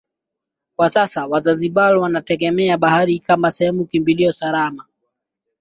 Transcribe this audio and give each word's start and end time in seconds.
Kwa 0.75 0.89
sasa 0.89 1.27
Wazanzibar 1.27 1.97
wategemee 1.97 2.77
bahari 2.77 3.19
kama 3.19 3.51
sehemu 3.51 3.85
kimbilio 3.85 4.33
salama 4.33 4.85